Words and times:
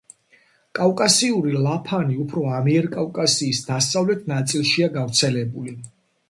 კავკასიური 0.77 1.51
ლაფანი 1.65 2.17
უფრო 2.23 2.45
ამიერკავკასიის 2.61 3.61
დასავლეთ 3.69 4.25
ნაწილშია 4.33 4.91
გავრცელებული. 4.97 5.77